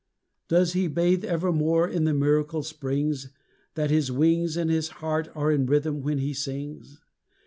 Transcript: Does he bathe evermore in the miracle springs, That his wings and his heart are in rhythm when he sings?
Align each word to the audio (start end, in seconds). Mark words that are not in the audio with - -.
Does 0.47 0.73
he 0.73 0.87
bathe 0.87 1.23
evermore 1.23 1.87
in 1.87 2.05
the 2.05 2.13
miracle 2.15 2.63
springs, 2.63 3.29
That 3.75 3.91
his 3.91 4.11
wings 4.11 4.57
and 4.57 4.71
his 4.71 4.87
heart 4.97 5.29
are 5.35 5.51
in 5.51 5.67
rhythm 5.67 6.01
when 6.01 6.17
he 6.17 6.33
sings? 6.33 7.01